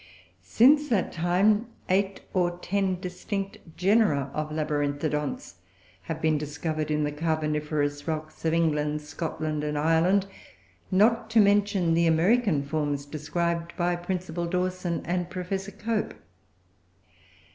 Since 0.41 0.87
that 0.89 1.11
time 1.11 1.67
eight 1.87 2.21
or 2.33 2.57
ten 2.57 2.99
distinct 2.99 3.59
genera 3.77 4.31
of 4.33 4.49
Labyrinthodonts 4.51 5.57
have 6.09 6.19
been 6.19 6.39
discovered 6.39 6.89
in 6.89 7.03
the 7.03 7.11
Carboniferous 7.11 8.07
rocks 8.07 8.43
of 8.43 8.51
England, 8.51 9.03
Scotland, 9.03 9.63
and 9.63 9.77
Ireland, 9.77 10.25
not 10.89 11.29
to 11.29 11.39
mention 11.39 11.93
the 11.93 12.07
American 12.07 12.63
forms 12.63 13.05
described 13.05 13.77
by 13.77 13.95
Principal 13.95 14.47
Dawson 14.47 15.03
and 15.05 15.29
Professor 15.29 15.71
Cope. 15.71 16.15